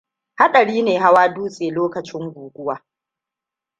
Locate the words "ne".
0.83-0.93